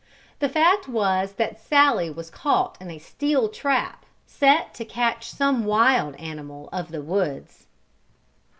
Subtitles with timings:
[0.39, 5.63] The fact was that Sallie was caught in a steel trap, set to catch some
[5.63, 7.67] wild animal of the woods.